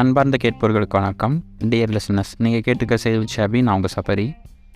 அன்பார்ந்த 0.00 0.36
கேட்பவர்களுக்கு 0.42 0.96
வணக்கம். 0.96 1.44
Dear 1.70 1.96
listeners 1.96 2.32
நீங்கள் 2.44 2.62
கேட்டுக்க 2.66 2.94
செய்தி 2.94 3.24
ஷாபி 3.36 3.62
நான் 3.62 3.74
உங்கள் 3.74 3.94
சபரி. 3.98 4.26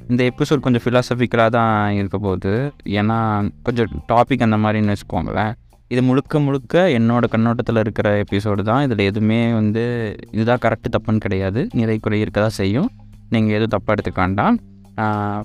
இந்த 0.08 0.30
எபிசோட் 0.30 0.62
கொஞ்சம் 0.64 0.82
ஃபிலாசபிக்கலாக 0.84 1.50
தான் 1.56 1.92
இருக்க 1.92 2.18
போகுது. 2.18 2.72
ஏன்னா 2.84 3.18
கொஞ்சம் 3.62 3.86
டாபிக் 4.08 4.42
அந்த 4.46 4.56
மாதிரின்னு 4.56 4.94
வச்சுக்கோங்களேன். 4.94 5.52
இது 5.88 6.02
முழுக்க 6.02 6.40
முழுக்க 6.40 6.88
என்னோட 6.98 7.22
கண்ணோட்டத்தில் 7.34 7.80
இருக்கிற 7.84 8.08
எபிசோடு 8.22 8.62
தான். 8.62 8.82
இதில் 8.82 9.04
எதுவுமே 9.10 9.52
வந்து 9.52 9.84
இதுதான் 10.32 10.62
கரெக்டு 10.64 10.92
தப்புன்னு 10.96 11.24
கிடையாது. 11.26 11.66
நிறை 11.72 11.98
குறை 11.98 12.20
இருக்க 12.20 12.40
தான் 12.40 12.58
செய்யும். 12.60 12.90
நீங்கள் 13.28 13.60
எதுவும் 13.60 13.74
தப்பாக 13.76 13.96
எடுத்துக்க 13.96 14.20
வேண்டாம். 14.24 14.58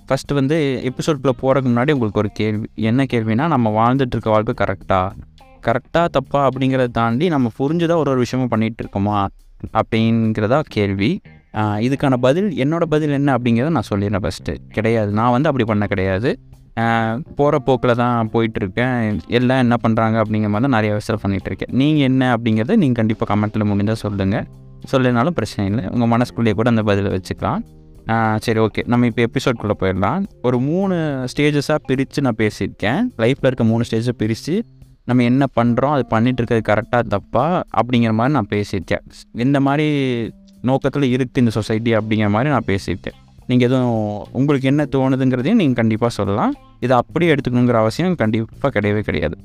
ஃபஸ்ட்டு 0.07 0.39
வந்து 0.41 0.59
எபிசோட்குள்ளே 0.91 1.35
போகிறதுக்கு 1.41 1.71
முன்னாடி 1.73 1.97
உங்களுக்கு 1.97 2.23
ஒரு 2.25 2.31
கேள்வி. 2.33 2.69
என்ன 2.91 3.05
கேள்வினா 3.13 3.47
நம்ம 3.55 3.75
வாழ்ந்துட்டுருக்க 3.79 4.35
வாழ்க்கை 4.35 4.55
கரெக்டாக 4.63 5.09
கரெக்டாக 5.67 6.07
தப்பா 6.17 6.49
அப்படிங்கிறத 6.49 6.91
தாண்டி 7.01 7.27
நம்ம 7.27 7.49
புரிஞ்சுதான் 7.59 8.01
ஒரு 8.03 8.11
ஒரு 8.11 8.17
விஷயமும் 8.17 8.51
பண்ணிகிட்டு 8.51 8.83
இருக்கோமா? 8.83 9.27
அப்படிங்கிறதா 9.79 10.59
கேள்வி. 10.75 11.11
இதுக்கான 11.85 12.15
பதில் 12.25 12.49
என்னோட 12.63 12.83
பதில் 12.93 13.13
என்ன 13.19 13.29
அப்படிங்கிறத 13.37 13.71
நான் 13.77 13.89
சொல்லிடுறேன் 13.91 14.23
ஃபஸ்ட்டு 14.25 14.53
கிடையாது. 14.75 15.09
நான் 15.19 15.33
வந்து 15.35 15.49
அப்படி 15.51 15.65
பண்ண 15.71 15.85
கிடையாது. 15.93 16.31
போகிற 17.37 17.57
போக்கில் 17.67 17.99
தான் 18.01 18.29
போயிட்டுருக்கேன். 18.33 18.97
எல்லாம் 19.37 19.61
என்ன 19.65 19.75
பண்ணுறாங்க 19.85 20.15
அப்படிங்கிற 20.23 20.49
மாதிரி 20.53 20.65
தான் 20.67 20.75
நிறைய 20.77 20.91
விஷயம் 20.99 21.21
பண்ணிகிட்டு 21.23 21.49
இருக்கேன் 21.51 21.71
நீங்கள் 21.81 22.07
என்ன 22.09 22.23
அப்படிங்கிறத 22.35 22.75
நீங்கள் 22.83 22.99
கண்டிப்பாக 22.99 23.27
கமெண்ட்டில் 23.31 23.67
முடிஞ்சால் 23.71 24.01
சொல்லுங்கள் 24.03 24.45
சொல்லனாலும் 24.91 25.37
பிரச்சனை 25.39 25.65
இல்லை. 25.71 25.85
உங்கள் 25.95 26.11
மனசுக்குள்ளேயே 26.13 26.55
கூட 26.59 26.69
அந்த 26.73 26.83
பதிலை 26.89 27.11
வச்சுக்கலாம். 27.15 27.63
சரி 28.45 28.59
ஓகே 28.65 28.81
நம்ம 28.91 29.07
இப்போ 29.09 29.21
எபிசோட்குள்ளே 29.27 29.75
போயிடலாம். 29.79 30.21
ஒரு 30.47 30.57
மூணு 30.67 30.95
ஸ்டேஜஸாக 31.31 31.79
பிரித்து 31.87 32.19
நான் 32.27 32.37
பேசியிருக்கேன். 32.43 32.99
லைஃப்பில் 33.23 33.49
இருக்க 33.49 33.65
மூணு 33.71 33.85
ஸ்டேஜை 33.89 34.13
பிரித்து 34.21 34.55
நம்ம 35.09 35.23
என்ன 35.31 35.43
பண்ணுறோம் 35.57 35.93
அது 35.95 36.03
பண்ணிகிட்ருக்கிறது 36.13 36.63
கரெக்டாக 36.69 37.03
தப்பா 37.15 37.45
அப்படிங்கிற 37.79 38.13
மாதிரி 38.19 38.35
நான் 38.37 38.51
பேசியிருக்கேன். 38.55 39.03
இந்த 39.45 39.59
மாதிரி 39.67 39.87
நோக்கத்தில் 40.69 41.05
இருக்குது 41.13 41.41
இந்த 41.43 41.51
சொசைட்டி 41.57 41.91
அப்படிங்கிற 41.99 42.29
மாதிரி 42.35 42.49
நான் 42.55 42.67
பேசியிருக்கேன். 42.71 43.17
நீங்கள் 43.49 43.67
எதுவும் 43.69 43.91
உங்களுக்கு 44.39 44.67
என்ன 44.71 44.85
தோணுதுங்கிறதையும் 44.95 45.61
நீங்கள் 45.61 45.79
கண்டிப்பாக 45.81 46.11
சொல்லலாம். 46.19 46.53
இதை 46.85 46.95
அப்படியே 47.03 47.31
எடுத்துக்கணுங்கிற 47.33 47.77
அவசியம் 47.83 48.17
கண்டிப்பாக 48.23 48.71
கிடையவே 48.77 49.03
கிடையாது. 49.09 49.37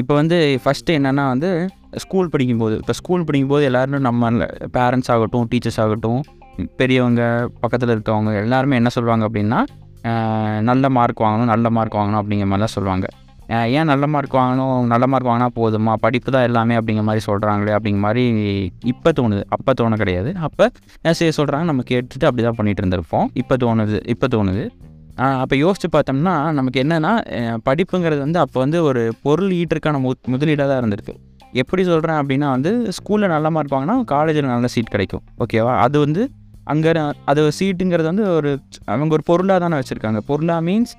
இப்போ 0.00 0.12
வந்து 0.20 0.36
ஃபஸ்ட்டு 0.62 0.96
என்னென்னா 0.98 1.26
வந்து 1.34 1.48
ஸ்கூல் 2.02 2.32
படிக்கும்போது 2.32 2.74
இப்போ 2.82 2.94
ஸ்கூல் 3.00 3.24
படிக்கும்போது 3.28 3.64
எல்லோரும் 3.68 4.04
நம்ம 4.08 4.48
பேரண்ட்ஸ் 4.76 5.10
ஆகட்டும் 5.14 5.46
டீச்சர்ஸ் 5.52 5.80
ஆகட்டும் 5.84 6.20
பெரியவங்க 6.80 7.22
பக்கத்தில் 7.62 7.92
இருக்கவங்க 7.94 8.32
எல்லாருமே 8.46 8.78
என்ன 8.80 8.90
சொல்லுவாங்க 8.96 9.24
அப்படின்னா 9.28 9.60
நல்ல 10.68 10.84
மார்க் 10.96 11.24
வாங்கணும் 11.26 11.50
நல்ல 11.54 11.66
மார்க் 11.76 11.98
வாங்கணும் 12.00 12.20
அப்படிங்கிற 12.20 12.48
மாதிரிலாம் 12.50 12.76
சொல்லுவாங்க. 12.76 13.06
ஏன் 13.78 13.88
நல்ல 13.90 14.04
மார்க் 14.14 14.34
வாங்கணும்? 14.40 14.80
நல்ல 14.92 15.04
மார்க் 15.12 15.28
வாங்கினா 15.30 15.48
போதுமா? 15.58 15.92
படிப்பு 16.04 16.28
தான் 16.34 16.46
எல்லாமே 16.48 16.74
அப்படிங்கிற 16.78 17.04
மாதிரி 17.08 17.22
சொல்கிறாங்களே 17.28 17.72
அப்படிங்கிற 17.76 18.02
மாதிரி 18.06 18.24
இப்போ 18.92 19.10
தோணுது. 19.18 19.42
அப்போ 19.56 19.72
தோண 19.80 19.96
கிடையாது. 20.02 20.30
அப்போ 20.46 20.66
சரி 21.20 21.32
சொல்கிறாங்க 21.38 21.66
நம்ம 21.70 21.84
கேட்டுட்டு 21.90 22.28
அப்படி 22.30 22.44
தான் 22.48 22.58
பண்ணிகிட்டு 22.60 22.82
இருந்திருப்போம். 22.84 23.26
இப்போ 23.42 23.56
தோணுது. 23.64 23.98
இப்போ 24.14 24.28
தோணுது. 24.36 24.64
அப்போ 25.42 25.54
யோசித்து 25.64 25.88
பார்த்தோம்னா 25.96 26.34
நமக்கு 26.58 26.78
என்னென்னா 26.84 27.12
படிப்புங்கிறது 27.68 28.20
வந்து 28.26 28.38
அப்போ 28.44 28.58
வந்து 28.64 28.78
ஒரு 28.90 29.02
பொருள் 29.24 29.50
ஈட்டிற்கான 29.60 30.00
மு 30.04 30.12
முதலீடாக 30.34 30.68
தான் 30.70 30.80
இருந்திருக்கு. 30.82 31.14
எப்படி 31.62 31.82
சொல்கிறேன் 31.90 32.18
அப்படின்னா 32.20 32.48
வந்து 32.56 32.70
ஸ்கூலில் 32.96 33.32
நல்ல 33.34 33.46
மார்க் 33.56 33.76
வாங்கினா 33.76 33.96
காலேஜில் 34.14 34.52
நல்ல 34.54 34.68
சீட் 34.74 34.94
கிடைக்கும். 34.94 35.22
ஓகேவா 35.44 35.72
அது 35.84 35.96
வந்து 36.06 36.22
அங்கே 36.72 36.90
அது 37.30 37.42
சீட்டுங்கிறது 37.58 38.08
வந்து 38.12 38.26
ஒரு 38.38 38.50
அவங்க 38.94 39.12
ஒரு 39.18 39.24
பொருளாக 39.30 39.58
தானே 39.64 39.78
வச்சுருக்காங்க. 39.80 40.20
பொருளாக 40.30 40.60
மீன்ஸ் 40.68 40.92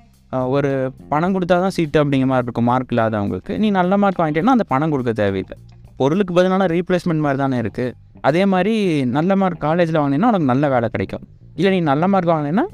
ஒரு 0.54 0.70
பணம் 1.12 1.34
கொடுத்தா 1.34 1.56
தான் 1.64 1.74
சீட்டு 1.76 2.00
அப்படிங்கிற 2.02 2.28
மாதிரி 2.32 2.46
இருக்கும் 2.48 2.68
மார்க் 2.70 2.92
இல்லாதவங்களுக்கு. 2.94 3.54
நீ 3.62 3.70
நல்ல 3.78 3.96
மார்க் 4.02 4.20
வாங்கிட்டேன்னா 4.22 4.56
அந்த 4.58 4.66
பணம் 4.72 4.92
கொடுக்க 4.94 5.12
தேவையில்லை. 5.22 5.56
பொருளுக்கு 6.00 6.32
பதிலான 6.38 6.66
ரீப்ளேஸ்மெண்ட் 6.76 7.24
மாதிரி 7.26 7.40
தானே 7.42 7.58
இருக்குது 7.64 7.94
அதே 8.28 8.42
மாதிரி 8.52 8.74
நல்ல 9.16 9.36
மார்க் 9.42 9.64
காலேஜில் 9.66 9.98
வாங்கினீங்கன்னா 10.00 10.30
உனக்கு 10.32 10.50
நல்ல 10.52 10.68
வேலை 10.74 10.88
கிடைக்கும். 10.94 11.24
இல்லை 11.58 11.70
நீ 11.74 11.80
நல்ல 11.92 12.04
மார்க் 12.12 12.32
வாங்கினேன்னா 12.32 12.66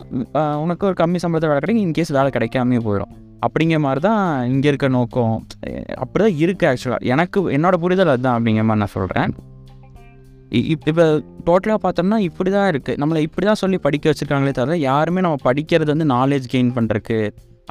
உனக்கு 0.65 0.87
ஒரு 0.91 0.97
கம்மி 1.03 1.21
சம்பளத்தில் 1.25 1.53
வேலை 1.53 1.63
கிடைக்கும் 1.63 1.87
இன்கேஸ் 1.89 2.13
வேலை 2.19 2.31
கிடைக்காமே 2.37 2.81
போயிடும். 2.87 3.13
அப்படிங்கிற 3.47 3.79
மாதிரி 3.87 4.01
தான் 4.09 4.23
இங்கே 4.53 4.69
இருக்க 4.73 4.89
நோக்கம். 4.99 5.37
அப்படி 6.05 6.23
தான் 6.25 6.39
இருக்குது 6.45 6.69
ஆக்சுவலாக 6.71 7.11
எனக்கு 7.15 7.41
என்னோடய 7.57 7.83
புரிதல் 7.85 8.13
அதுதான் 8.15 8.37
அப்படிங்கிற 8.39 8.67
மாதிரி 8.71 8.83
நான் 8.85 8.97
சொல்கிறேன் 8.99 9.33
இப்போ 10.75 11.05
டோட்டலாக 11.47 11.79
பார்த்தோம்னா 11.83 12.19
இப்படி 12.29 12.51
தான் 12.55 12.69
இருக்குது 12.73 12.99
நம்மளை 13.01 13.21
இப்படி 13.27 13.47
தான் 13.49 13.61
சொல்லி 13.63 13.79
படிக்க 13.87 14.05
வச்சுருக்காங்களே 14.11 14.55
தவிர 14.59 14.77
யாருமே 14.91 15.25
நம்ம 15.27 15.41
படிக்கிறது 15.49 15.91
வந்து 15.95 16.07
நாலேஜ் 16.15 16.47
கெயின் 16.55 16.73
பண்ணுறக்கு 16.77 17.19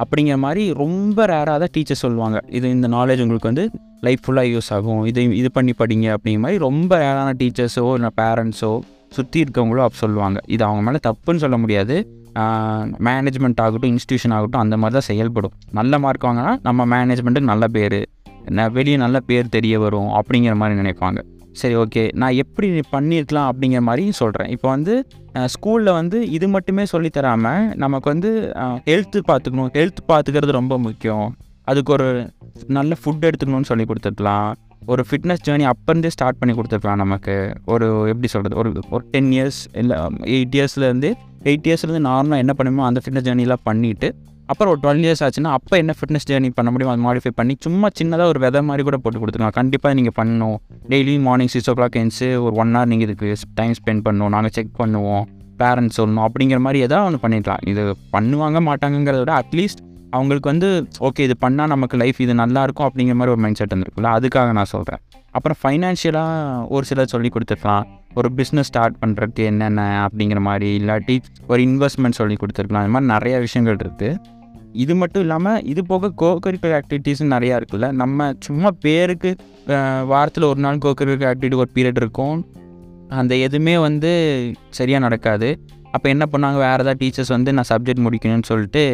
அப்படிங்கிற 0.02 0.36
மாதிரி 0.44 0.62
ரொம்ப 0.82 1.26
ரேராக 1.32 1.56
தான் 1.62 1.72
டீச்சர் 1.76 2.02
சொல்லுவாங்க. 2.04 2.38
இது 2.58 2.66
இந்த 2.76 2.88
நாலேஜ் 2.96 3.22
உங்களுக்கு 3.24 3.50
வந்து 3.50 3.64
லைஃப் 4.06 4.22
ஃபுல்லாக 4.24 4.52
யூஸ் 4.54 4.70
ஆகும். 4.76 5.02
இது 5.10 5.22
இது 5.40 5.48
பண்ணி 5.56 5.72
படிங்க 5.80 6.06
அப்படிங்கிற 6.16 6.42
மாதிரி 6.44 6.60
ரொம்ப 6.68 6.90
ரேரான 7.04 7.32
டீச்சர்ஸோ 7.40 7.84
இல்லை 7.98 8.10
பேரண்ட்ஸோ 8.20 8.72
சுற்றி 9.16 9.38
இருக்கவங்களோ 9.44 9.82
அப்படி 9.86 10.02
சொல்லுவாங்க. 10.04 10.38
இது 10.54 10.62
அவங்க 10.68 10.82
மேலே 10.88 11.00
தப்புன்னு 11.08 11.42
சொல்ல 11.44 11.58
முடியாது. 11.64 11.96
மேனேஜ்மெண்ட் 13.06 13.60
ஆகட்டும் 13.64 13.92
இன்ஸ்டியூஷன் 13.94 14.34
ஆகட்டும் 14.36 14.62
அந்த 14.64 14.74
மாதிரி 14.80 14.96
தான் 14.98 15.08
செயல்படும். 15.10 15.54
நல்ல 15.78 15.98
மார்க் 16.04 16.26
வாங்கினா 16.28 16.52
நம்ம 16.66 16.86
மேனேஜ்மெண்ட்டுக்கு 16.94 17.52
நல்ல 17.52 17.66
பேர். 17.76 17.98
வெளியே 18.76 18.98
நல்ல 19.04 19.18
பேர் 19.28 19.52
தெரிய 19.56 19.74
வரும் 19.84 20.10
அப்படிங்கிற 20.18 20.54
மாதிரி 20.60 20.80
நினைப்பாங்க. 20.82 21.18
சரி 21.60 21.74
ஓகே. 21.82 22.02
நான் 22.20 22.38
எப்படி 22.42 22.68
பண்ணியிருக்கலாம் 22.94 23.48
அப்படிங்கிற 23.50 23.80
மாதிரி 23.88 24.04
சொல்கிறேன் 24.20 24.50
இப்போ 24.54 24.68
வந்து 24.74 24.94
ஸ்கூலில் 25.54 25.96
வந்து 25.98 26.18
இது 26.36 26.46
மட்டுமே 26.54 26.84
சொல்லித்தராமல் 26.92 27.66
நமக்கு 27.82 28.08
வந்து 28.12 28.30
ஹெல்த்து 28.88 29.20
பார்த்துக்கணும் 29.30 29.70
ஹெல்த் 29.76 30.00
பார்த்துக்கிறது 30.12 30.58
ரொம்ப 30.60 30.76
முக்கியம். 30.86 31.28
அதுக்கு 31.70 31.92
ஒரு 31.96 32.08
நல்ல 32.78 32.92
ஃபுட் 33.00 33.26
எடுத்துக்கணும்னு 33.28 33.70
சொல்லி 33.70 33.86
கொடுத்துருக்கலாம். 33.88 34.48
ஒரு 34.92 35.02
ஃபிட்னஸ் 35.08 35.42
ஜேர்னி 35.46 35.64
அப்போருந்தே 35.72 36.10
ஸ்டார்ட் 36.14 36.38
பண்ணி 36.40 36.52
கொடுத்துருக்கலாம் 36.58 37.02
நமக்கு. 37.04 37.34
ஒரு 37.74 37.86
எப்படி 38.12 38.28
சொல்கிறது 38.34 38.58
ஒரு 38.62 38.70
ஒரு 38.96 39.04
டென் 39.14 39.30
இயர்ஸ் 39.36 39.60
இல்லை 39.82 39.96
எயிட் 40.36 40.56
இயர்ஸ்லேருந்து 40.58 41.10
எயிட் 41.50 41.68
இயர்ஸ்லேருந்து 41.68 42.04
நார்மலாக 42.10 42.44
என்ன 42.44 42.52
பண்ணுமோ 42.58 42.86
அந்த 42.90 43.00
ஃபிட்னஸ் 43.02 43.26
ஜேர்னிலாம் 43.28 43.66
பண்ணிவிட்டு 43.70 44.08
அப்புறம் 44.52 44.70
ஒரு 44.72 44.80
டுவெல் 44.84 45.02
இயர்ஸ் 45.04 45.22
ஆச்சுன்னா 45.26 45.50
அப்போ 45.58 45.74
என்ன 45.82 45.94
ஃபிட்னஸ் 45.98 46.26
ஜேர்னி 46.28 46.50
பண்ண 46.58 46.68
முடியும்? 46.74 46.92
அது 46.92 47.02
மாடிஃபை 47.06 47.32
பண்ணி 47.40 47.54
சும்மா 47.66 47.88
சின்னதாக 47.98 48.32
ஒரு 48.32 48.40
வெதை 48.44 48.60
மாதிரி 48.68 48.84
கூட 48.88 48.98
போட்டு 49.04 49.20
கொடுத்துருங்க 49.22 49.56
கண்டிப்பாக 49.60 49.96
நீங்கள் 49.98 50.16
பண்ணணும். 50.20 50.56
டெய்லி 50.92 51.16
மார்னிங் 51.26 51.52
சிக்ஸ் 51.54 51.70
ஓ 51.72 51.74
கிளாக் 51.80 51.98
எழுந்து 52.00 52.28
ஒரு 52.44 52.54
ஒன் 52.62 52.72
ஹவர் 52.76 52.90
நீங்கள் 52.92 53.08
இதுக்கு 53.08 53.34
டைம் 53.60 53.74
ஸ்பெண்ட் 53.80 54.04
பண்ணணும். 54.06 54.32
நாங்கள் 54.36 54.54
செக் 54.58 54.72
பண்ணுவோம். 54.82 55.26
பேரண்ட்ஸ் 55.62 55.98
சொல்லணும். 56.00 56.24
அப்படிங்கிற 56.28 56.60
மாதிரி 56.66 56.80
எதாவது 56.86 57.06
ஒன்று 57.08 57.22
பண்ணிடலாம் 57.26 57.62
இது 57.72 57.84
பண்ணுவாங்க 58.16 58.60
மாட்டாங்கங்கிறத 58.70 59.22
விட 59.24 59.34
அட்லீஸ்ட் 59.42 59.82
அவங்களுக்கு 60.16 60.48
வந்து 60.52 60.68
ஓகே 61.06 61.22
இது 61.28 61.34
பண்ணால் 61.44 61.70
நமக்கு 61.74 61.96
லைஃப் 62.02 62.20
இது 62.24 62.34
நல்லாயிருக்கும் 62.42 62.86
அப்படிங்கிற 62.88 63.16
மாதிரி 63.20 63.34
ஒரு 63.34 63.42
மைண்ட் 63.44 63.58
செட் 63.60 63.74
வந்துருக்குல்ல 63.74 64.10
அதுக்காக 64.18 64.52
நான் 64.58 64.70
சொல்கிறேன் 64.74 65.02
அப்புறம் 65.36 65.58
ஃபைனான்ஷியலாக 65.62 66.68
ஒரு 66.74 66.84
சிலர் 66.90 67.10
சொல்லி 67.12 67.28
கொடுத்துருக்கலாம். 67.34 67.84
ஒரு 68.18 68.28
பிஸ்னஸ் 68.38 68.68
ஸ்டார்ட் 68.70 68.96
பண்ணுறதுக்கு 69.02 69.42
என்னென்ன 69.50 69.82
அப்படிங்கிற 70.06 70.40
மாதிரி. 70.46 70.68
இல்லாட்டி 70.78 71.16
ஒரு 71.50 71.60
இன்வெஸ்ட்மெண்ட் 71.68 72.18
சொல்லி 72.20 72.36
கொடுத்துருக்கலாம். 72.42 72.84
அது 72.84 72.92
மாதிரி 72.94 73.10
நிறைய 73.14 73.34
விஷயங்கள் 73.46 73.80
இருக்குது 73.84 74.10
இது 74.84 74.92
மட்டும் 75.00 75.22
இல்லாமல் 75.24 75.62
இது 75.72 75.80
போக 75.90 76.10
கோகரிக்குலர் 76.22 76.76
ஆக்டிவிட்டீஸும் 76.80 77.32
நிறையா 77.34 77.54
இருக்குல்ல. 77.58 77.86
நம்ம 78.02 78.28
சும்மா 78.46 78.70
பேருக்கு 78.84 79.30
வாரத்தில் 80.12 80.46
ஒரு 80.50 80.60
நாள் 80.66 80.82
கோகரிக்குலர் 80.84 81.30
ஆக்டிவிட்டி 81.32 81.58
ஒரு 81.64 81.70
பீரியட் 81.76 82.00
இருக்கும். 82.02 82.38
அந்த 83.20 83.32
எதுவுமே 83.46 83.74
வந்து 83.86 84.10
சரியாக 84.78 85.04
நடக்காது. 85.06 85.48
அப்போ 85.94 86.06
என்ன 86.14 86.24
பண்ணாங்க 86.32 86.58
வேறு 86.66 86.82
ஏதாவது 86.84 87.00
டீச்சர்ஸ் 87.02 87.34
வந்து 87.36 87.50
நான் 87.56 87.70
சப்ஜெக்ட் 87.72 88.04
முடிக்கணும்னு 88.06 88.48
சொல்லிட்டு 88.52 88.84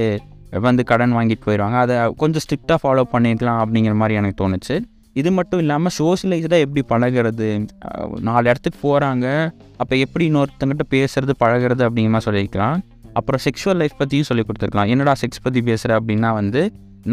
வந்து 0.66 0.82
கடன் 0.90 1.14
வாங்கிட்டு 1.18 1.44
போயிடுவாங்க 1.46 1.78
அதை 1.84 1.94
கொஞ்சம் 2.22 2.42
ஸ்ட்ரிக்டாக 2.44 2.78
ஃபாலோ 2.82 3.04
பண்ணிக்கலாம் 3.14 3.60
அப்படிங்கிற 3.62 3.94
மாதிரி 4.00 4.18
எனக்கு 4.20 4.38
தோணுச்சு. 4.42 4.74
இது 5.20 5.30
மட்டும் 5.38 5.60
இல்லாமல் 5.62 5.94
சோஷியலைஸ்டாக 5.98 6.64
எப்படி 6.66 6.82
பழகிறது? 6.92 7.48
நாலு 8.28 8.44
இடத்துக்கு 8.50 8.78
போகிறாங்க 8.86 9.26
அப்போ 9.82 9.94
எப்படி 10.04 10.24
இன்னொருத்தங்கிட்ட 10.30 10.86
பேசுறது 10.96 11.34
பழகிறது 11.42 11.82
அப்படிங்கிற 11.88 12.12
மாதிரி 12.14 12.28
சொல்லியிருக்கலாம். 12.28 12.78
அப்புறம் 13.18 13.42
செக்ஷுவல் 13.46 13.78
லைஃப் 13.82 13.96
பற்றியும் 14.00 14.28
சொல்லி 14.30 14.44
கொடுத்துருக்கலாம். 14.46 14.90
என்னடா 14.94 15.14
செக்ஸ் 15.22 15.44
பற்றி 15.46 15.60
பேசுகிற 15.68 15.98
அப்படின்னா 16.00 16.30
வந்து 16.40 16.62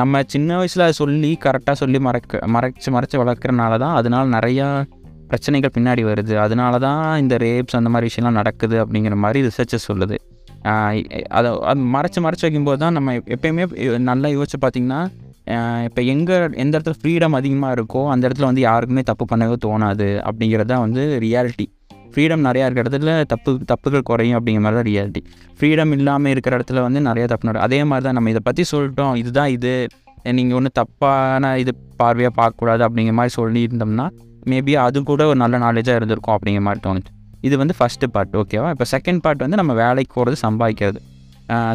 நம்ம 0.01 0.21
சின்ன 0.33 0.57
வயசில் 0.59 0.85
சொல்லி 1.01 1.31
கரெக்டாக 1.45 1.75
சொல்லி 1.81 1.99
மறைக்க 2.07 2.39
மறைச்சு 2.55 2.89
மறைச்சு 2.95 3.17
வளர்க்குறனால 3.21 3.79
தான் 3.83 3.95
அதனால் 3.99 4.33
நிறையா 4.35 4.67
பிரச்சனைகள் 5.31 5.73
பின்னாடி 5.77 6.03
வருது. 6.09 6.33
அதனால 6.45 6.73
தான் 6.85 7.03
இந்த 7.23 7.35
ரேப்ஸ் 7.45 7.77
அந்த 7.79 7.89
மாதிரி 7.93 8.07
விஷயம்லாம் 8.09 8.39
நடக்குது 8.41 8.77
அப்படிங்கிற 8.83 9.17
மாதிரி 9.25 9.39
ரிசர்ச்சஸ் 9.47 9.87
சொல்லுது. 9.89 10.17
அதை 11.37 11.49
அது 11.69 11.81
மறைச்சி 11.95 12.19
மறைச்சு 12.25 12.45
வைக்கும்போது 12.45 12.79
தான் 12.83 12.95
நம்ம 12.97 13.13
எப்பயுமே 13.35 13.63
நல்லா 14.09 14.29
யோசிச்சு 14.37 14.59
பார்த்திங்கன்னா 14.63 15.01
இப்போ 15.87 16.01
எங்கே 16.13 16.35
எந்த 16.63 16.73
இடத்துல 16.77 16.97
ஃப்ரீடம் 16.99 17.37
அதிகமாக 17.39 17.75
இருக்கோ 17.77 18.01
அந்த 18.13 18.23
இடத்துல 18.27 18.49
வந்து 18.49 18.63
யாருக்குமே 18.67 19.03
தப்பு 19.09 19.25
பண்ணவே 19.31 19.55
தோணாது 19.65 20.09
அப்படிங்கிறது 20.27 20.71
தான் 20.73 20.83
வந்து 20.85 21.03
ரியாலிட்டி 21.25 21.65
ஃப்ரீடம் 22.13 22.43
நிறையா 22.47 22.65
இருக்கிற 22.67 22.83
இடத்துல 22.85 23.13
தப்பு 23.33 23.51
தப்புகள் 23.71 24.05
குறையும் 24.09 24.37
அப்படிங்கிற 24.37 24.63
மாதிரி 24.65 24.79
தான் 24.79 24.87
ரியாலிட்டி 24.91 25.21
ஃப்ரீடம் 25.57 25.93
இல்லாமல் 25.97 26.31
இருக்கிற 26.33 26.53
இடத்துல 26.57 26.81
வந்து 26.87 26.99
நிறையா 27.09 27.25
தப்பு 27.33 27.47
நடக்கும். 27.49 27.67
அதே 27.69 27.79
மாதிரி 27.89 28.05
தான் 28.07 28.17
நம்ம 28.17 28.31
இதை 28.33 28.41
பற்றி 28.49 28.65
சொல்லிட்டோம். 28.73 29.13
இதுதான் 29.21 29.51
இது. 29.57 29.73
நீங்கள் 30.37 30.57
ஒன்றும் 30.57 30.75
தப்பான 30.79 31.53
இது 31.61 31.71
பார்வையாக 31.99 32.33
பார்க்கக்கூடாது 32.39 32.81
அப்படிங்கிற 32.87 33.15
மாதிரி 33.19 33.33
சொல்லியிருந்தோம்னா 33.39 34.05
மேபி 34.51 34.73
அது 34.83 34.99
கூட 35.09 35.23
ஒரு 35.31 35.39
நல்ல 35.43 35.55
நாலேஜாக 35.63 35.99
இருந்திருக்கும் 35.99 36.35
அப்படிங்கிற 36.35 36.63
மாதிரி 36.67 36.81
தோணுச்சு. 36.85 37.11
இது 37.47 37.55
வந்து 37.61 37.75
ஃபஸ்ட்டு 37.77 38.09
பார்ட் 38.15 38.35
ஓகேவா 38.41 38.69
இப்போ 38.75 38.85
செகண்ட் 38.93 39.21
பார்ட் 39.25 39.43
வந்து 39.45 39.59
நம்ம 39.61 39.73
வேலைக்கு 39.83 40.11
போகிறது 40.17 40.37
சம்பாதிக்கிறது. 40.45 40.99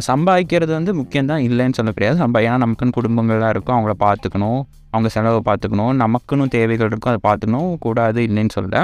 சம்பாதிக்கிறது 0.09 0.71
வந்து 0.77 0.91
முக்கியம் 0.99 1.29
தான் 1.31 1.43
இல்லைன்னு 1.47 1.77
சொல்ல 1.79 1.91
கிடையாது 1.97 2.17
சம்பா 2.21 2.39
ஏன்னா 2.45 2.57
நமக்குன்னு 2.63 2.95
குடும்பங்கள்லாம் 2.99 3.51
இருக்கும். 3.55 3.75
அவங்கள 3.77 3.95
பார்த்துக்கணும். 4.05 4.61
அவங்க 4.93 5.09
செலவை 5.15 5.39
பார்த்துக்கணும். 5.49 5.93
நமக்குன்னு 6.03 6.45
தேவைகள் 6.55 6.89
இருக்கும் 6.91 7.11
அதை 7.13 7.21
பார்த்துக்கணும். 7.29 7.71
கூடாது 7.85 8.21
இல்லைன்னு 8.27 8.55
சொல்லலை. 8.57 8.81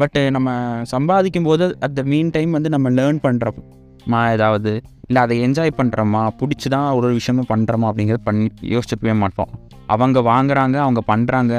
பட்டு 0.00 0.22
நம்ம 0.36 0.50
சம்பாதிக்கும் 0.94 1.48
போது 1.50 1.66
அட் 1.86 1.96
த 1.98 2.04
மீன் 2.12 2.32
டைம் 2.36 2.50
வந்து 2.58 2.72
நம்ம 2.74 2.90
லேர்ன் 2.98 3.20
பண்ணுறோமா 3.26 4.20
ஏதாவது? 4.34 4.72
இல்லை 5.08 5.20
அதை 5.24 5.34
என்ஜாய் 5.46 5.78
பண்ணுறோமா 5.78 6.22
பிடிச்சி 6.40 6.68
தான் 6.74 6.86
ஒரு 6.96 7.04
ஒரு 7.08 7.14
விஷயமும் 7.18 7.50
பண்ணுறோமா 7.52 7.88
அப்படிங்கிறது 7.90 8.26
பண்ணி 8.28 8.46
யோசிச்சுக்கவே 8.74 9.14
மாட்டோம். 9.22 9.50
அவங்க 9.94 10.18
வாங்குறாங்க 10.30 10.76
அவங்க 10.84 11.00
பண்ணுறாங்க 11.10 11.54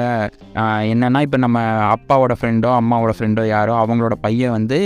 என்னென்னா 0.92 1.20
இப்போ 1.26 1.38
நம்ம 1.44 1.58
அப்பாவோட 1.94 2.34
ஃப்ரெண்டோ 2.40 2.70
அம்மாவோட 2.80 3.12
ஃப்ரெண்டோ 3.18 3.44
யாரோ 3.54 3.74
அவங்களோட 3.82 4.16
பையன் 4.26 4.54
வந்து 4.56 4.78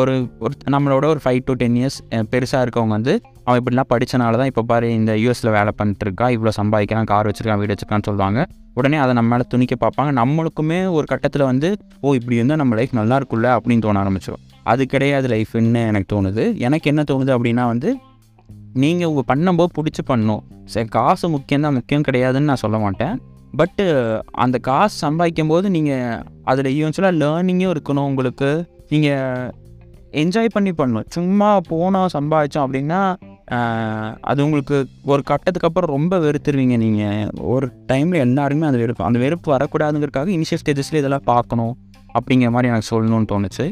ஒரு 0.00 0.14
ஒரு 0.44 0.54
நம்மளோட 0.74 1.04
ஒரு 1.12 1.20
ஃபைவ் 1.24 1.40
டு 1.48 1.54
டென் 1.62 1.78
இயர்ஸ் 1.80 1.98
பெருசாக 2.32 2.64
இருக்கவங்க 2.64 2.94
வந்து 2.98 3.14
அவன் 3.46 3.58
இப்படிலாம் 3.60 3.90
படித்தனால 3.92 4.38
தான் 4.40 4.50
இப்போ 4.50 4.62
பாரு 4.70 4.88
இந்த 4.98 5.12
யூஎஸில் 5.22 5.50
வேலை 5.56 5.72
பண்ணிட்டுருக்கா 5.80 6.26
இவ்வளோ 6.34 6.52
சம்பாதிக்கிறான் 6.60 7.08
கார் 7.12 7.28
வச்சுருக்கான் 7.28 7.60
வீடு 7.62 7.72
வச்சுருக்கான்னு 7.74 8.08
சொல்லுவாங்க. 8.08 8.40
உடனே 8.78 8.96
அதை 9.02 9.12
நம்ம 9.18 9.30
மேலே 9.32 9.44
துணிக்க 9.52 9.74
பார்ப்பாங்க. 9.82 10.12
நம்மளுக்குமே 10.20 10.78
ஒரு 10.96 11.06
கட்டத்தில் 11.12 11.44
வந்து 11.50 11.68
ஓ 12.04 12.14
இப்படி 12.18 12.38
இருந்தால் 12.38 12.60
நம்ம 12.62 12.76
லைஃப் 12.78 12.94
நல்லா 13.00 13.18
இருக்குல்ல 13.20 13.50
அப்படின்னு 13.56 13.84
தோண 13.86 14.00
ஆரம்பிச்சிடும் 14.04 14.42
அது 14.72 14.82
கிடையாது 14.94 15.26
லைஃப்னு 15.34 15.82
எனக்கு 15.90 16.08
தோணுது. 16.14 16.44
எனக்கு 16.66 16.86
என்ன 16.92 17.02
தோணுது 17.10 17.32
அப்படின்னா 17.36 17.66
வந்து 17.72 17.90
நீங்கள் 18.82 19.08
உங்கள் 19.10 19.28
பண்ணும்போது 19.30 19.70
பிடிச்சி 19.78 20.02
பண்ணணும் 20.10 20.42
சரி 20.72 20.88
காசு 20.96 21.26
முக்கியம் 21.34 21.64
தான் 21.66 21.76
முக்கியம் 21.78 22.06
கிடையாதுன்னு 22.08 22.50
நான் 22.50 22.62
சொல்ல 22.62 22.78
மாட்டேன். 22.84 23.14
பட்டு 23.60 23.84
அந்த 24.44 24.56
காசு 24.68 24.94
சம்பாதிக்கும் 25.04 25.52
போது 25.52 25.66
நீங்கள் 25.76 26.22
அதில் 26.52 26.70
ஈவென்ச்சுவலாக 26.78 27.20
லேர்னிங்கும் 27.22 27.72
இருக்கணும் 27.74 28.08
உங்களுக்கு. 28.10 28.50
நீங்கள் 28.92 29.52
என்ஜாய் 30.22 30.54
பண்ணி 30.54 30.72
பண்ணணும். 30.80 31.06
சும்மா 31.16 31.50
போனோம் 31.70 32.10
சம்பாதிச்சோம் 32.16 32.64
அப்படின்னா 32.66 33.00
அது 34.30 34.44
உங்களுக்கு 34.44 34.76
ஒரு 35.12 35.22
கட்டத்துக்கு 35.30 35.68
அப்புறம் 35.68 35.92
ரொம்ப 35.96 36.18
வெறுத்துருவீங்க 36.24 36.76
நீங்கள் 36.84 37.30
ஒரு 37.54 37.66
டைமில் 37.90 38.24
எல்லாருமே 38.26 38.66
அந்த 38.68 38.80
வெறுப்பு 38.82 39.08
அந்த 39.08 39.20
வெறுப்பு 39.24 39.48
வரக்கூடாதுங்கிறதுக்காக 39.54 40.34
இனிஷியல் 40.36 40.62
ஸ்டேஜஸ்லேயே 40.62 41.02
இதெல்லாம் 41.02 41.28
பார்க்கணும் 41.32 41.74
அப்படிங்கிற 42.16 42.50
மாதிரி 42.56 42.70
எனக்கு 42.72 42.90
சொல்லணும்னு 42.92 43.30
தோணுச்சு. 43.32 43.66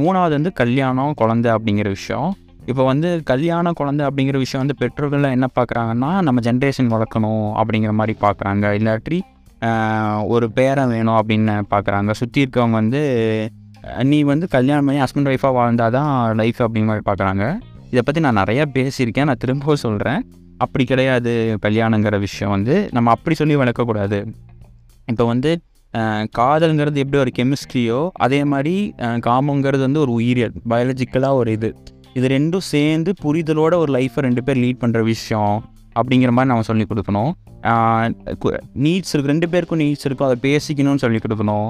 மூணாவது 0.00 0.34
வந்து 0.38 0.52
கல்யாணம் 0.62 1.14
குழந்தை 1.20 1.50
அப்படிங்கிற 1.56 1.90
விஷயம். 1.98 2.30
இப்போ 2.70 2.82
வந்து 2.90 3.08
கல்யாணம் 3.30 3.78
குழந்தை 3.80 4.02
அப்படிங்கிற 4.06 4.36
விஷயம் 4.44 4.62
வந்து 4.64 4.78
பெற்றோர்கள்லாம் 4.82 5.34
என்ன 5.36 5.48
பார்க்குறாங்கன்னா 5.58 6.10
நம்ம 6.26 6.40
ஜென்ரேஷன் 6.48 6.90
வளர்க்கணும் 6.94 7.46
அப்படிங்கிற 7.60 7.92
மாதிரி 8.00 8.14
பார்க்குறாங்க. 8.24 8.64
இல்லாட்டி 8.78 9.18
ஒரு 10.34 10.46
பேரன் 10.56 10.92
வேணும் 10.94 11.18
அப்படின்னு 11.20 11.54
பார்க்குறாங்க. 11.74 12.10
சுற்றி 12.20 12.42
இருக்கவங்க 12.44 12.76
வந்து 12.80 13.02
நீ 14.10 14.18
வந்து 14.32 14.46
கல்யாணம் 14.56 14.86
பண்ணி 14.86 15.00
ஹஸ்பண்ட் 15.02 15.30
ஒய்ஃபாக 15.32 15.56
வாழ்ந்தால் 15.58 15.94
தான் 15.96 16.12
லைஃப் 16.40 16.60
அப்படிங்கிற 16.64 16.90
மாதிரி 16.90 17.06
பார்க்குறாங்க. 17.08 17.44
இதை 17.92 18.02
பற்றி 18.06 18.20
நான் 18.26 18.40
நிறையா 18.42 18.64
பேசியிருக்கேன். 18.76 19.28
நான் 19.30 19.42
திரும்பவும் 19.44 19.82
சொல்கிறேன் 19.84 20.20
அப்படி 20.64 20.84
கிடையாது 20.90 21.32
கல்யாணங்கிற 21.64 22.16
விஷயம் 22.26 22.52
வந்து. 22.56 22.74
நம்ம 22.96 23.10
அப்படி 23.16 23.34
சொல்லி 23.40 23.56
வளர்க்கக்கூடாது. 23.62 24.18
இப்போ 25.12 25.24
வந்து 25.32 25.50
காதல்ங்கிறது 26.38 27.02
எப்படி 27.02 27.18
ஒரு 27.24 27.32
கெமிஸ்ட்ரியோ 27.38 28.00
அதே 28.24 28.40
மாதிரி 28.52 28.74
காமங்கிறது 29.26 29.82
வந்து 29.86 30.02
ஒரு 30.04 30.12
உயிரியல் 30.18 30.56
பயாலஜிக்கலாக 30.72 31.40
ஒரு 31.40 31.52
இது. 31.58 31.70
இது 32.18 32.26
ரெண்டும் 32.36 32.64
சேர்ந்து 32.72 33.10
புரிதலோட 33.24 33.74
ஒரு 33.82 33.90
லைஃப்பை 33.96 34.24
ரெண்டு 34.26 34.42
பேர் 34.46 34.60
லீட் 34.64 34.82
பண்ணுற 34.82 35.00
விஷயம் 35.12 35.56
அப்படிங்கிற 35.98 36.30
மாதிரி 36.36 36.50
நம்ம 36.52 36.66
சொல்லி 36.70 36.86
கொடுக்கணும். 36.90 37.32
நீட்ஸ் 38.84 39.12
இருக்கு 39.14 39.32
ரெண்டு 39.32 39.48
பேருக்கும் 39.52 39.82
நீட்ஸ் 39.84 40.06
இருக்கும். 40.08 40.28
அதை 40.28 40.38
பேசிக்கணும்னு 40.48 41.02
சொல்லி 41.04 41.20
கொடுக்கணும். 41.24 41.68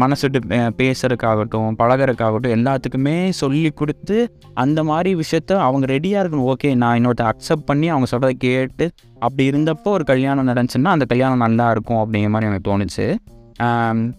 மனசுட்டு 0.00 0.38
மனசு 0.48 0.72
பேசுறதுக்காகட்டும் 0.80 1.76
பழகுறதுக்காகட்டும் 1.80 2.54
எல்லாத்துக்குமே 2.56 3.16
சொல்லி 3.40 3.70
கொடுத்து 3.80 4.16
அந்த 4.64 4.80
மாதிரி 4.90 5.10
விஷயத்த 5.22 5.60
அவங்க 5.66 5.86
ரெடியாக 5.94 6.22
இருக்கணும். 6.22 6.48
ஓகே 6.54 6.70
நான் 6.82 6.96
இன்னொருத்த 6.98 7.26
அக்செப்ட் 7.32 7.68
பண்ணி 7.70 7.88
அவங்க 7.94 8.08
சொல்கிறத 8.12 8.34
கேட்டு 8.46 8.86
அப்படி 9.26 9.44
இருந்தப்போ 9.50 9.90
ஒரு 9.98 10.06
கல்யாணம் 10.10 10.48
நடந்துச்சுன்னா 10.50 10.92
அந்த 10.96 11.06
கல்யாணம் 11.12 11.44
நல்லா 11.46 11.66
இருக்கும் 11.76 12.00
அப்படிங்கிற 12.02 12.32
மாதிரி 12.34 12.50
எனக்கு 12.50 12.68
தோணுச்சு. 12.70 13.06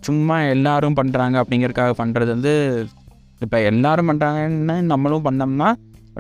சும்மா 0.07 0.37
எல்லாரும் 0.55 0.97
பண்ணுறாங்க 1.01 1.35
அப்படிங்கிறதுக்காக 1.41 1.93
பண்ணுறது 2.01 2.31
வந்து 2.35 2.53
இப்போ 3.45 3.57
எல்லாரும் 3.71 4.09
பண்ணுறாங்கன்னு 4.11 4.75
நம்மளும் 4.93 5.27
பண்ணோம்னா 5.27 5.69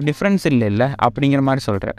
டிஃப்ரென்ஸ் 0.07 0.45
இல்லை 0.51 0.67
இல்லை 0.71 0.87
அப்படிங்கிற 1.05 1.41
மாதிரி 1.47 1.61
சொல்கிறேன் 1.65 1.97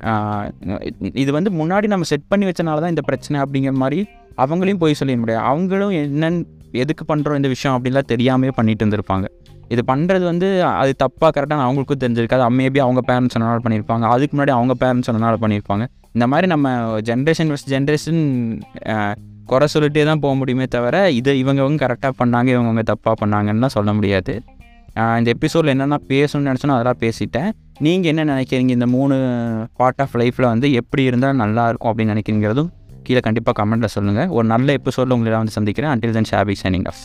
இது 1.22 1.30
வந்து 1.36 1.50
முன்னாடி 1.58 1.86
நம்ம 1.92 2.06
செட் 2.12 2.30
பண்ணி 2.32 2.46
வச்சனால 2.48 2.80
தான் 2.84 2.94
இந்த 2.94 3.04
பிரச்சனை 3.08 3.36
அப்படிங்கிற 3.42 3.74
மாதிரி 3.82 3.98
அவங்களையும் 4.44 4.82
போய் 4.82 4.98
சொல்லிட 5.00 5.18
முடியாது 5.22 5.44
அவங்களும் 5.50 5.94
என்னன்னு 6.02 6.40
எதுக்கு 6.82 7.04
பண்ணுறோம் 7.10 7.38
இந்த 7.40 7.48
விஷயம் 7.54 7.74
அப்படின்லாம் 7.76 8.10
தெரியாமே 8.12 8.50
பண்ணிட்டு 8.58 8.84
இருந்திருப்பாங்க. 8.84 9.26
இது 9.74 9.82
பண்ணுறது 9.90 10.24
வந்து 10.30 10.48
அது 10.82 10.92
தப்பாக 11.02 11.30
கரெக்டாக 11.36 11.66
அவங்களுக்கும் 11.66 12.02
தெரிஞ்சிருக்காது. 12.04 12.44
மேபி 12.60 12.78
அவங்க 12.84 13.02
பேரண்ட்ஸ் 13.10 13.34
சொன்னனால 13.36 13.60
பண்ணியிருப்பாங்க 13.66 14.04
அதுக்கு 14.14 14.34
முன்னாடி 14.36 14.54
அவங்க 14.58 14.74
பேரண்ட்ஸ் 14.82 15.08
சொன்னனால 15.08 15.36
பண்ணியிருப்பாங்க 15.44 15.84
இந்த 16.16 16.26
மாதிரி 16.30 16.46
நம்ம 16.52 16.68
ஜென்ரேஷன் 17.08 17.50
வர்ஸ் 17.52 17.68
ஜென்ரேஷன் 17.74 18.22
குறை 19.50 19.66
சொல்லிட்டே 19.74 20.02
தான் 20.08 20.22
போக 20.24 20.34
முடியுமே 20.40 20.66
தவிர 20.74 20.96
இது 21.18 21.32
இவங்கவங்க 21.42 21.78
கரெக்டாக 21.84 22.12
பண்ணாங்க 22.20 22.48
இவங்கவங்க 22.54 22.84
தப்பாக 22.92 23.16
பண்ணாங்கன்னு 23.22 23.70
சொல்ல 23.76 23.92
முடியாது. 23.98 24.34
இந்த 25.18 25.28
எபிசோடில் 25.36 25.72
என்னென்ன 25.72 25.98
பேசணும்னு 26.12 26.50
நினச்சனோ 26.50 26.74
அதெல்லாம் 26.76 27.00
பேசிட்டேன். 27.04 27.50
நீங்கள் 27.86 28.10
என்ன 28.12 28.22
நினைக்கிறீங்க? 28.32 28.72
இந்த 28.78 28.86
மூணு 28.94 29.16
பார்ட் 29.80 30.02
ஆஃப் 30.04 30.16
லைஃப்பில் 30.20 30.50
வந்து 30.52 30.68
எப்படி 30.80 31.02
இருந்தால் 31.10 31.40
நல்லாயிருக்கும் 31.42 31.90
அப்படின்னு 31.90 32.14
நினைக்கிறீங்கிறதும் 32.14 32.70
கீழே 33.02 33.20
கண்டிப்பாக 33.20 33.56
கமெண்ட்டில் 33.60 33.94
சொல்லுங்கள் 33.96 34.28
ஒரு 34.38 34.46
நல்ல 34.46 34.72
எபிசோடில் 34.72 35.14
உங்களை 35.16 35.32
நான் 35.32 35.42
வந்து 35.42 35.56
சந்திக்கிறேன். 35.58 35.92
Until 35.94 36.16
then 36.18 36.30
Shafi 36.32 36.54
signing 36.62 36.86
off 36.92 37.02